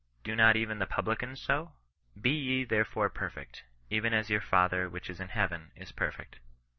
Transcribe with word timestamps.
Do 0.23 0.35
not 0.35 0.55
even 0.55 0.79
the 0.79 0.87
publicans 0.87 1.39
so? 1.39 1.73
Be 2.19 2.31
ye 2.31 2.63
therefore 2.63 3.07
perfect, 3.11 3.65
even 3.91 4.15
as 4.15 4.31
your 4.31 4.41
Father 4.41 4.89
which 4.89 5.11
is 5.11 5.19
in 5.19 5.27
heaven 5.29 5.69
is 5.75 5.91
perfect." 5.91 6.39